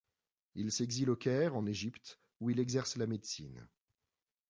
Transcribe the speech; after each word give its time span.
Il 0.55 0.71
s'exile 0.71 1.11
au 1.11 1.15
Caire 1.15 1.55
en 1.55 1.67
Égypte 1.67 2.19
où 2.39 2.49
il 2.49 2.59
exerce 2.59 2.97
la 2.97 3.05
médecine. 3.05 3.67